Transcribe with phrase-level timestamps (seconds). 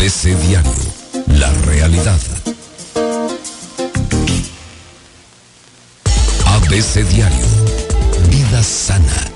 [0.00, 0.72] ABC Diario,
[1.26, 2.18] la realidad.
[6.46, 7.46] ABC Diario,
[8.30, 9.30] vida sana.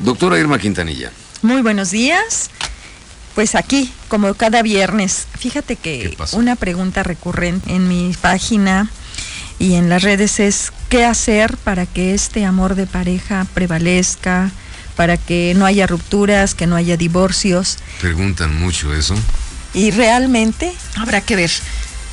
[0.00, 1.10] Doctora Irma Quintanilla.
[1.40, 2.50] Muy buenos días.
[3.34, 8.90] Pues aquí, como cada viernes, fíjate que una pregunta recurrente en mi página
[9.58, 14.50] y en las redes es qué hacer para que este amor de pareja prevalezca,
[14.96, 17.78] para que no haya rupturas, que no haya divorcios.
[18.00, 19.14] Preguntan mucho eso.
[19.74, 21.50] Y realmente habrá que ver.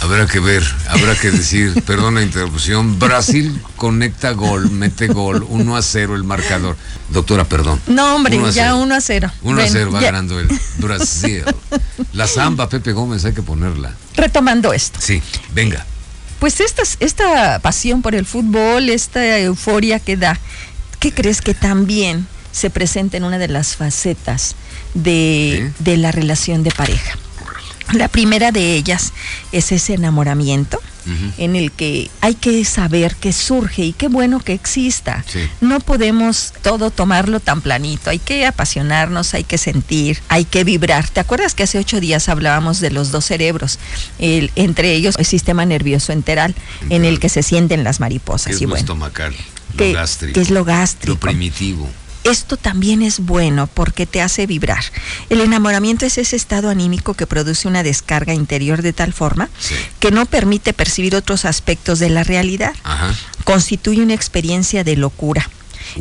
[0.02, 5.78] Habrá que ver, habrá que decir, perdón la interrupción, Brasil conecta gol, mete gol, 1
[5.78, 6.76] a 0 el marcador.
[7.10, 7.80] Doctora, perdón.
[7.88, 9.32] No, hombre, ya 1 a 0.
[9.42, 10.50] 1 a 0 va ganando el
[10.80, 11.46] Brasil.
[12.12, 13.96] La samba, Pepe Gómez, hay que ponerla.
[14.16, 15.00] Retomando esto.
[15.02, 15.24] Sí,
[15.54, 15.86] venga.
[16.40, 20.38] Pues esta, esta pasión por el fútbol, esta euforia que da,
[21.00, 24.56] ¿qué crees que también se presenta en una de las facetas
[24.94, 27.18] de, de la relación de pareja?
[27.94, 29.14] La primera de ellas
[29.52, 30.82] es ese enamoramiento
[31.38, 35.24] en el que hay que saber que surge y qué bueno que exista.
[35.62, 41.10] No podemos todo tomarlo tan planito, hay que apasionarnos, hay que sentir, hay que vibrar.
[41.10, 43.80] ¿Te acuerdas que hace ocho días hablábamos de los dos cerebros?
[44.20, 46.56] El, entre ellos el sistema nervioso enteral
[46.90, 48.60] en el que se sienten las mariposas.
[48.60, 49.36] y bueno, estomacal,
[49.78, 51.14] lo gástrico, que es lo gástrico.
[51.14, 51.90] Lo primitivo
[52.26, 54.84] esto también es bueno porque te hace vibrar.
[55.30, 59.50] El enamoramiento es ese estado anímico que produce una descarga interior de tal forma
[60.00, 62.74] que no permite percibir otros aspectos de la realidad.
[63.44, 65.50] Constituye una experiencia de locura.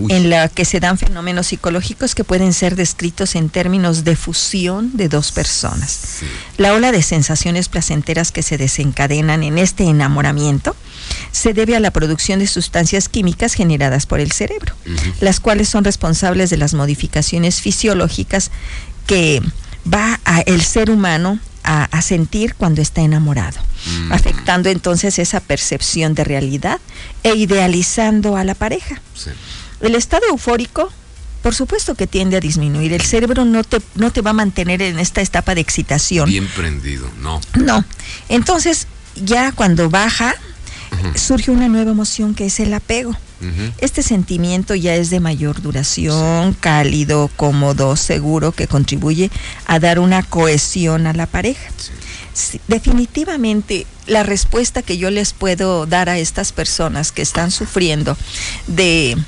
[0.09, 4.97] En la que se dan fenómenos psicológicos que pueden ser descritos en términos de fusión
[4.97, 6.21] de dos personas.
[6.57, 10.77] La ola de sensaciones placenteras que se desencadenan en este enamoramiento
[11.33, 14.75] se debe a la producción de sustancias químicas generadas por el cerebro,
[15.21, 18.51] las cuales son responsables de las modificaciones fisiológicas
[19.07, 19.43] que
[19.93, 23.59] va a el ser humano a, sentir cuando está enamorado,
[24.11, 26.79] afectando entonces esa percepción de realidad
[27.23, 29.01] e idealizando a la pareja.
[29.85, 30.91] El estado eufórico
[31.45, 32.95] por supuesto que tiende a disminuir.
[32.95, 36.31] El cerebro no te, no te va a mantener en esta etapa de excitación.
[36.31, 37.39] Bien prendido, no.
[37.53, 37.85] No.
[38.31, 40.35] Entonces, ya cuando baja,
[41.15, 43.15] surge una nueva emoción que es el apego.
[43.77, 49.31] Este sentimiento ya es de mayor duración, cálido, cómodo, seguro, que contribuye
[49.67, 51.69] a dar una cohesión a la pareja.
[52.69, 58.17] definitivamente, la respuesta que yo les puedo dar a estas personas que están sufriendo
[58.67, 59.19] de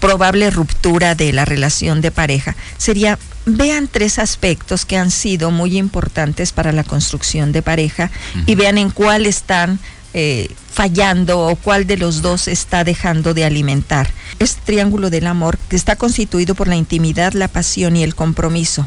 [0.00, 5.78] probable ruptura de la relación de pareja sería vean tres aspectos que han sido muy
[5.78, 8.10] importantes para la construcción de pareja
[8.46, 9.78] y vean en cuál están
[10.14, 14.10] eh, fallando o cuál de los dos está dejando de alimentar.
[14.38, 18.86] Este triángulo del amor que está constituido por la intimidad, la pasión y el compromiso.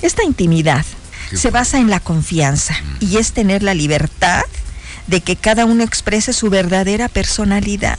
[0.00, 0.84] Esta intimidad
[1.34, 4.42] se basa en la confianza y es tener la libertad
[5.06, 7.98] de que cada uno exprese su verdadera personalidad,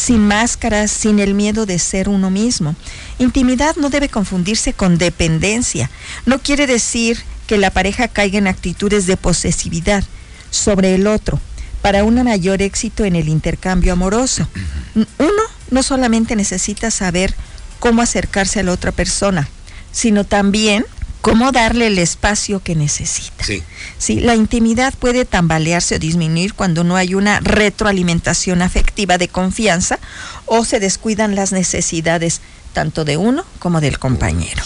[0.00, 2.74] sin máscaras, sin el miedo de ser uno mismo.
[3.18, 5.90] Intimidad no debe confundirse con dependencia.
[6.26, 10.02] No quiere decir que la pareja caiga en actitudes de posesividad
[10.50, 11.38] sobre el otro
[11.82, 14.48] para un mayor éxito en el intercambio amoroso.
[14.94, 17.34] Uno no solamente necesita saber
[17.78, 19.48] cómo acercarse a la otra persona,
[19.92, 20.84] sino también
[21.20, 23.44] cómo darle el espacio que necesita.
[23.44, 24.20] Sí.
[24.20, 29.98] La intimidad puede tambalearse o disminuir cuando no hay una retroalimentación afectiva de confianza
[30.46, 32.40] o se descuidan las necesidades
[32.72, 34.62] tanto de uno como del compañero.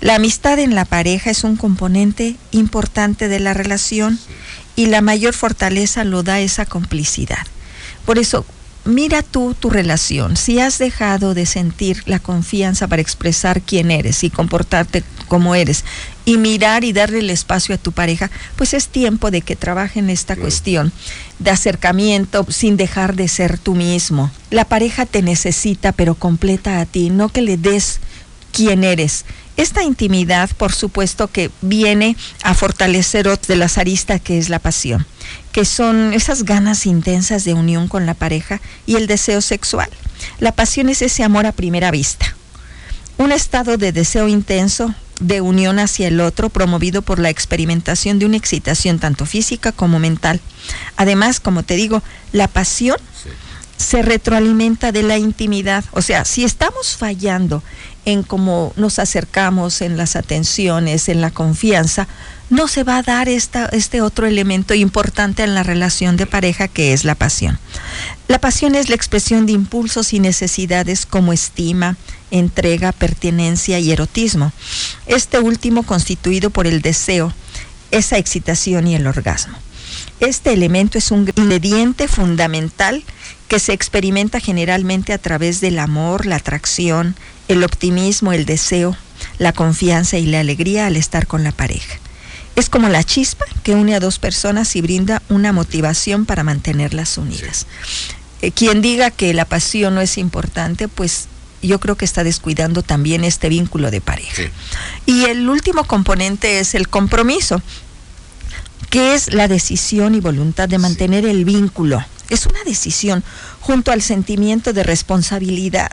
[0.00, 4.18] La amistad en la pareja es un componente importante de la relación
[4.74, 7.46] y la mayor fortaleza lo da esa complicidad.
[8.04, 8.44] Por eso,
[8.84, 10.36] mira tú tu relación.
[10.36, 15.82] Si has dejado de sentir la confianza para expresar quién eres y comportarte como eres
[16.26, 20.10] y mirar y darle el espacio a tu pareja, pues es tiempo de que trabajen
[20.10, 20.92] esta cuestión
[21.38, 24.30] de acercamiento sin dejar de ser tú mismo.
[24.50, 28.00] La pareja te necesita, pero completa a ti, no que le des
[28.52, 29.24] quién eres.
[29.56, 35.06] Esta intimidad, por supuesto, que viene a fortalecer de las aristas que es la pasión,
[35.50, 39.88] que son esas ganas intensas de unión con la pareja y el deseo sexual.
[40.40, 42.36] La pasión es ese amor a primera vista,
[43.16, 48.26] un estado de deseo intenso, de unión hacia el otro, promovido por la experimentación de
[48.26, 50.40] una excitación tanto física como mental.
[50.96, 52.96] Además, como te digo, la pasión
[53.76, 55.84] se retroalimenta de la intimidad.
[55.92, 57.62] O sea, si estamos fallando
[58.04, 62.08] en cómo nos acercamos, en las atenciones, en la confianza,
[62.50, 66.68] no se va a dar esta, este otro elemento importante en la relación de pareja
[66.68, 67.58] que es la pasión.
[68.28, 71.96] La pasión es la expresión de impulsos y necesidades como estima,
[72.30, 74.52] entrega, pertenencia y erotismo.
[75.06, 77.32] Este último constituido por el deseo,
[77.90, 79.56] esa excitación y el orgasmo.
[80.20, 83.02] Este elemento es un ingrediente fundamental
[83.52, 87.14] que se experimenta generalmente a través del amor, la atracción,
[87.48, 88.96] el optimismo, el deseo,
[89.36, 91.98] la confianza y la alegría al estar con la pareja.
[92.56, 97.18] Es como la chispa que une a dos personas y brinda una motivación para mantenerlas
[97.18, 97.66] unidas.
[98.40, 101.28] Eh, quien diga que la pasión no es importante, pues
[101.60, 104.44] yo creo que está descuidando también este vínculo de pareja.
[105.04, 107.60] Y el último componente es el compromiso,
[108.92, 113.24] que es la decisión y voluntad de mantener el vínculo es una decisión
[113.58, 115.90] junto al sentimiento de responsabilidad.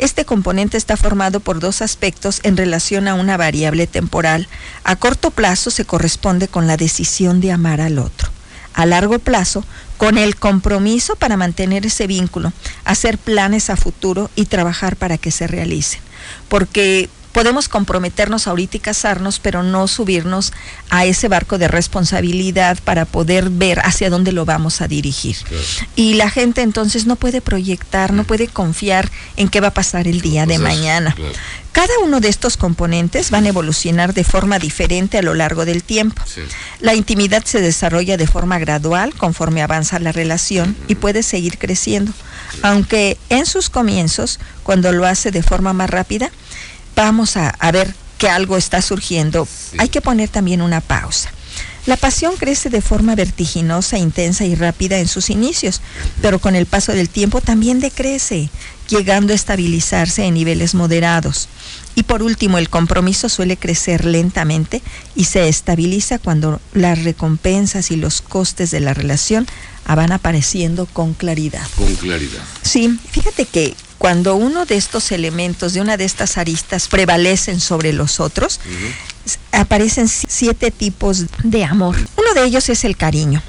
[0.00, 4.48] Este componente está formado por dos aspectos en relación a una variable temporal.
[4.82, 8.28] A corto plazo se corresponde con la decisión de amar al otro.
[8.74, 9.64] A largo plazo,
[9.96, 12.52] con el compromiso para mantener ese vínculo,
[12.84, 16.00] hacer planes a futuro y trabajar para que se realicen.
[16.48, 20.52] Porque podemos comprometernos ahorita y casarnos, pero no subirnos
[20.90, 25.36] a ese barco de responsabilidad para poder ver hacia dónde lo vamos a dirigir.
[25.96, 30.06] Y la gente entonces no puede proyectar, no puede confiar en qué va a pasar
[30.06, 31.14] el día de mañana.
[31.72, 35.82] Cada uno de estos componentes van a evolucionar de forma diferente a lo largo del
[35.82, 36.22] tiempo.
[36.80, 42.12] La intimidad se desarrolla de forma gradual conforme avanza la relación y puede seguir creciendo,
[42.60, 46.30] aunque en sus comienzos, cuando lo hace de forma más rápida,
[46.94, 49.48] vamos a, ver que algo está surgiendo,
[49.78, 51.30] hay que poner también una pausa.
[51.84, 55.80] La pasión crece de forma vertiginosa, intensa y rápida en sus inicios,
[56.20, 58.50] pero con el paso del tiempo también decrece,
[58.88, 61.48] llegando a estabilizarse en niveles moderados.
[61.96, 64.80] Y por último, el compromiso suele crecer lentamente
[65.16, 69.48] y se estabiliza cuando las recompensas y los costes de la relación
[69.86, 71.66] van apareciendo con claridad.
[71.76, 72.42] Con claridad.
[72.62, 77.92] Sí, fíjate que cuando uno de estos elementos, de una de estas aristas, prevalecen sobre
[77.92, 78.58] los otros,
[79.52, 81.96] aparecen siete tipos de amor.
[82.16, 83.42] Uno de ellos es el cariño.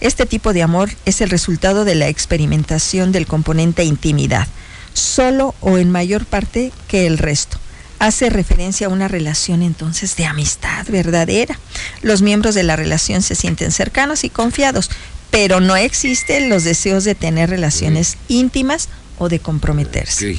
[0.00, 4.46] Este tipo de amor es el resultado de la experimentación del componente intimidad,
[4.94, 7.58] solo o en mayor parte que el resto
[7.98, 11.58] hace referencia a una relación entonces de amistad verdadera.
[12.02, 14.90] Los miembros de la relación se sienten cercanos y confiados,
[15.30, 18.88] pero no existen los deseos de tener relaciones íntimas
[19.18, 20.36] o de comprometerse.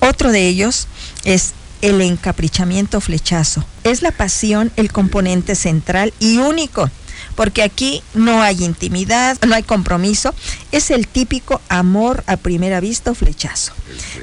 [0.00, 0.88] Otro de ellos
[1.24, 3.64] es el encaprichamiento flechazo.
[3.84, 6.90] Es la pasión el componente central y único
[7.34, 10.34] porque aquí no hay intimidad, no hay compromiso,
[10.70, 13.72] es el típico amor a primera vista o flechazo.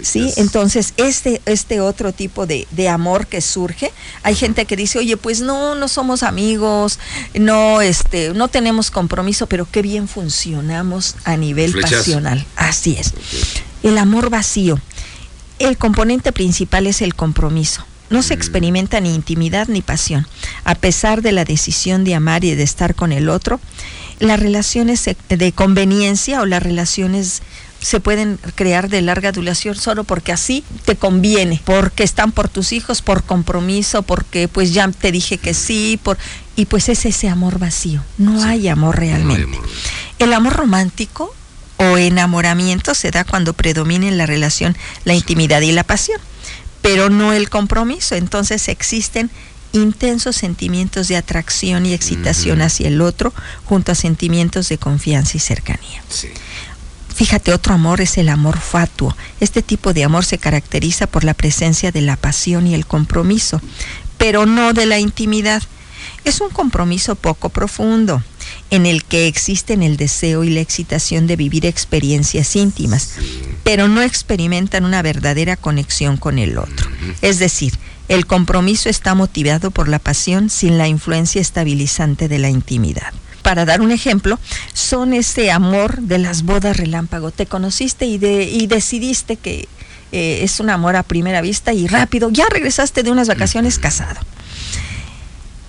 [0.01, 0.31] ¿sí?
[0.37, 3.91] Entonces, este, este otro tipo de, amor que surge,
[4.23, 6.99] hay gente que dice, oye, pues no, no somos amigos,
[7.33, 12.45] no, este, no tenemos compromiso, pero qué bien funcionamos a nivel pasional.
[12.55, 13.13] Así es.
[13.83, 14.79] El amor vacío.
[15.59, 17.85] El componente principal es el compromiso.
[18.09, 20.27] No se experimenta ni intimidad ni pasión.
[20.63, 23.59] A pesar de la decisión de amar y de estar con el otro,
[24.19, 27.41] las relaciones de conveniencia o las relaciones
[27.81, 32.73] se pueden crear de larga duración solo porque así te conviene, porque están por tus
[32.73, 36.17] hijos, por compromiso, porque pues ya te dije que sí, por
[36.55, 38.03] y pues es ese amor vacío.
[38.17, 39.57] No hay amor realmente.
[40.19, 41.33] El amor romántico
[41.77, 46.19] o enamoramiento se da cuando predomina en la relación la intimidad y la pasión
[46.89, 48.15] pero no el compromiso.
[48.15, 49.29] Entonces existen
[49.73, 53.31] intensos sentimientos de atracción y excitación hacia el otro,
[53.65, 56.01] junto a sentimientos de confianza y cercanía.
[57.13, 59.15] Fíjate, otro amor es el amor fatuo.
[59.39, 63.61] Este tipo de amor se caracteriza por la presencia de la pasión y el compromiso,
[64.17, 65.61] pero no de la intimidad.
[66.23, 68.23] Es un compromiso poco profundo,
[68.71, 73.15] en el que existen el deseo y la excitación de vivir experiencias íntimas,
[73.69, 76.89] pero no experimentan una verdadera conexión con el otro.
[77.21, 82.49] Es decir, el compromiso está motivado por la pasión sin la influencia estabilizante de la
[82.49, 83.13] intimidad.
[83.43, 84.39] Para dar un ejemplo,
[84.73, 87.29] son ese amor de las bodas relámpago.
[87.29, 89.67] Te conociste y, y decidiste que
[90.11, 94.19] eh, es un amor a primera vista y rápido, ya regresaste de unas vacaciones casado.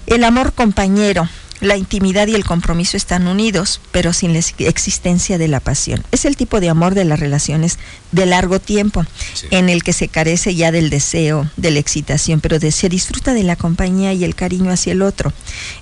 [0.07, 1.29] El amor compañero,
[1.61, 6.05] la intimidad y el compromiso están unidos, pero sin la existencia de la pasión.
[6.11, 7.79] Es el tipo de amor de las relaciones
[8.13, 9.05] de largo tiempo,
[9.51, 13.43] en el que se carece ya del deseo, de la excitación, pero se disfruta de
[13.43, 15.33] la compañía y el cariño hacia el otro.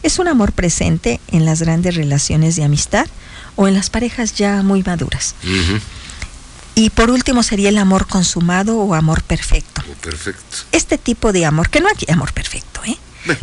[0.02, 3.06] Es un amor presente en las grandes relaciones de amistad
[3.56, 5.34] o en las parejas ya muy maduras.
[6.74, 9.82] Y por último sería el amor consumado o amor perfecto.
[10.00, 10.58] Perfecto.
[10.70, 12.96] Este tipo de amor, que no hay amor perfecto, ¿eh?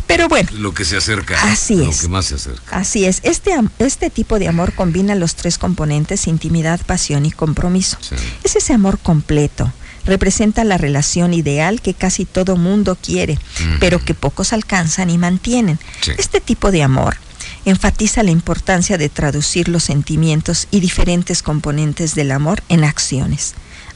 [0.06, 0.48] Pero bueno.
[0.52, 1.40] Lo que se acerca.
[1.50, 2.00] Así lo es.
[2.00, 2.76] que más se acerca.
[2.76, 3.20] Así es.
[3.22, 7.98] Este, este tipo de amor combina los tres componentes, intimidad, pasión y compromiso.
[8.00, 8.16] Sí.
[8.44, 9.72] Es ese amor completo.
[10.04, 13.38] Representa la relación ideal que casi todo mundo quiere,
[13.80, 15.80] pero que pocos alcanzan y mantienen.
[16.00, 16.12] Sí.
[16.16, 17.16] Este tipo de amor
[17.64, 23.54] enfatiza la importancia de traducir los sentimientos y diferentes componentes del amor en acciones.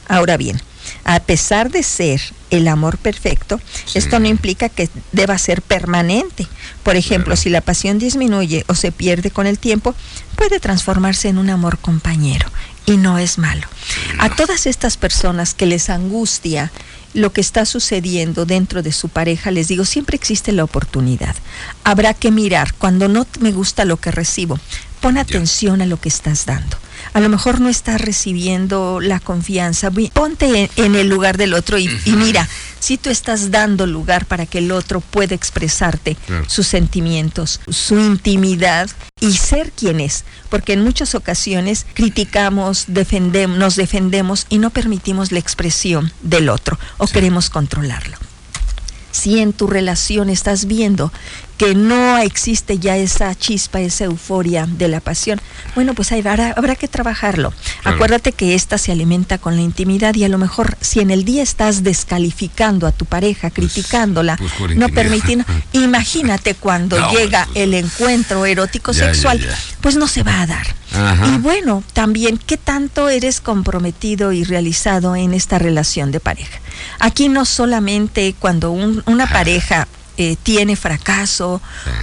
[0.09, 0.61] Ahora bien,
[1.03, 3.97] a pesar de ser el amor perfecto, Sí.
[3.97, 6.47] esto no implica que deba ser permanente.
[6.83, 7.41] Por ejemplo, Claro.
[7.41, 9.95] si la pasión disminuye o se pierde con el tiempo,
[10.35, 12.47] puede transformarse en un amor compañero
[12.85, 13.67] y no es malo.
[14.19, 16.71] A todas estas personas que les angustia
[17.13, 21.35] lo que está sucediendo dentro de su pareja, les digo, siempre existe la oportunidad.
[21.83, 24.59] Habrá que mirar, cuando no me gusta lo que recibo,
[25.01, 26.77] pon atención a lo que estás dando.
[27.13, 29.91] A lo mejor no estás recibiendo la confianza.
[30.13, 32.47] Ponte en, el lugar del otro y, y mira,
[32.79, 36.45] si tú estás dando lugar para que el otro pueda expresarte Claro.
[36.49, 38.89] sus sentimientos, su intimidad
[39.19, 40.23] y ser quien es.
[40.49, 46.77] Porque en muchas ocasiones criticamos, defendemos, nos defendemos y no permitimos la expresión del otro
[46.97, 47.13] o Sí.
[47.13, 48.17] queremos controlarlo
[49.21, 51.11] si en tu relación estás viendo
[51.59, 55.39] que no existe ya esa chispa, esa euforia de la pasión,
[55.75, 57.53] bueno, pues ahí habrá, habrá que trabajarlo.
[57.83, 57.95] Claro.
[57.97, 61.23] Acuérdate que esta se alimenta con la intimidad y a lo mejor si en el
[61.23, 67.45] día estás descalificando a tu pareja, criticándola, pues, ¿cuál no permitiendo, imagínate cuando No, llega
[67.45, 69.55] pues, el encuentro erótico ya, ya, sexual, ya.
[69.81, 70.65] pues no se va a dar.
[70.95, 71.27] Ajá.
[71.27, 76.59] Y bueno, también qué tanto eres comprometido y realizado en esta relación de pareja.
[76.99, 81.61] Aquí no solamente cuando un- una pareja eh, tiene fracaso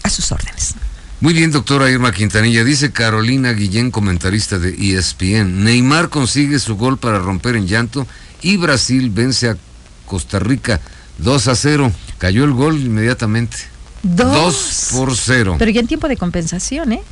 [0.03, 0.77] a sus órdenes.
[1.21, 2.65] Muy bien, doctora Irma Quintanilla.
[2.65, 5.63] Dice Carolina Guillén, comentarista de ESPN.
[5.63, 8.07] Neymar consigue su gol para romper en llanto
[8.41, 9.59] y Brasil vence a
[10.07, 10.81] Costa Rica
[11.19, 11.93] 2 a 0.
[12.19, 13.57] Cayó el gol inmediatamente.
[14.03, 14.89] Dos.
[14.93, 15.57] 2 por 0.
[15.59, 17.03] Pero ya en tiempo de compensación, ¿eh?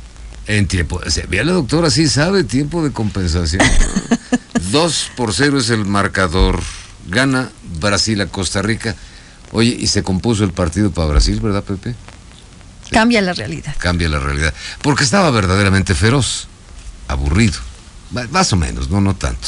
[0.47, 1.01] En tiempo.
[1.05, 3.63] o sea, Vea la doctora, sí sabe, tiempo de compensación.
[4.71, 6.61] 2 por 0 es el marcador.
[7.07, 8.95] Gana Brasil a Costa Rica.
[9.51, 11.95] Oye, y se compuso el partido para Brasil, ¿verdad, Pepe?
[12.91, 13.75] Cambia la realidad.
[13.79, 14.53] cambia la realidad.
[14.81, 16.47] Porque estaba verdaderamente feroz,
[17.07, 17.59] aburrido.
[18.31, 19.47] Más o menos, no, no tanto.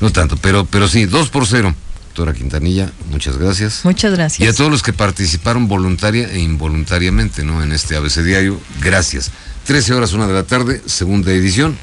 [0.00, 1.74] No tanto, pero, pero sí, dos por cero.
[2.16, 3.84] Doctora Quintanilla, muchas gracias.
[3.84, 4.56] Muchas Y a gracias.
[4.56, 7.62] todos los que participaron voluntaria e involuntariamente ¿no?
[7.62, 9.30] en este ABC Diario, gracias.
[9.66, 11.76] 13 horas, una de la tarde, segunda edición.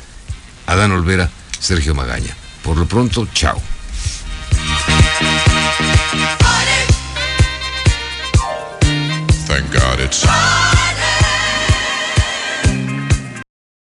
[0.66, 2.36] Adán Olvera, Sergio Magaña.
[2.64, 3.62] Por lo pronto, chao.